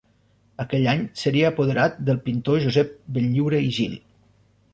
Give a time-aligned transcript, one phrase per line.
[0.63, 3.95] Aquell any seria apoderat del pintor Josep Benlliure i Gil.